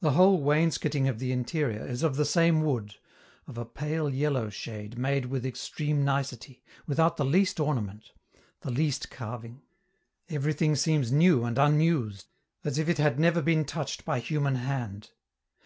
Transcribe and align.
The 0.00 0.10
whole 0.10 0.42
wainscoting 0.42 1.08
of 1.08 1.18
the 1.18 1.32
interior 1.32 1.86
is 1.86 2.02
of 2.02 2.16
the 2.16 2.26
same 2.26 2.60
wood, 2.60 2.96
of 3.46 3.56
a 3.56 3.64
pale 3.64 4.10
yellow 4.10 4.50
shade 4.50 4.98
made 4.98 5.24
with 5.24 5.46
extreme 5.46 6.04
nicety, 6.04 6.62
without 6.86 7.16
the 7.16 7.24
least 7.24 7.58
ornament, 7.58 8.12
the 8.60 8.70
least 8.70 9.08
carving; 9.08 9.62
everything 10.28 10.76
seems 10.76 11.10
new 11.10 11.42
and 11.44 11.56
unused, 11.56 12.26
as 12.64 12.76
if 12.76 12.86
it 12.86 12.98
had 12.98 13.18
never 13.18 13.40
been 13.40 13.64
touched 13.64 14.04
by 14.04 14.18
human 14.20 14.56
hand. 14.56 15.12